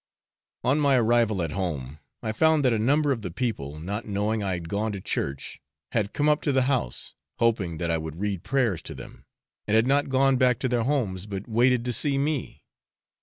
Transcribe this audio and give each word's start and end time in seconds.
On 0.63 0.79
my 0.79 0.95
arrival 0.95 1.43
at 1.43 1.51
home, 1.51 1.99
I 2.23 2.31
found 2.31 2.65
that 2.65 2.73
a 2.73 2.79
number 2.79 3.11
of 3.11 3.21
the 3.21 3.29
people, 3.29 3.77
not 3.79 4.03
knowing 4.05 4.41
I 4.41 4.53
had 4.53 4.67
gone 4.67 4.91
to 4.93 4.99
church, 4.99 5.61
had 5.91 6.11
come 6.11 6.27
up 6.27 6.41
to 6.41 6.51
the 6.51 6.63
house, 6.63 7.13
hoping 7.37 7.77
that 7.77 7.91
I 7.91 7.99
would 7.99 8.19
read 8.19 8.41
prayers 8.41 8.81
to 8.89 8.95
them, 8.95 9.25
and 9.67 9.75
had 9.75 9.85
not 9.85 10.09
gone 10.09 10.37
back 10.37 10.57
to 10.61 10.67
their 10.67 10.85
homes, 10.85 11.27
but 11.27 11.47
waited 11.47 11.85
to 11.85 11.93
see 11.93 12.17
me. 12.17 12.63